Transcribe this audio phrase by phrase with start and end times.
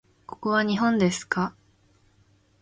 [0.25, 1.55] ここは日本ですか？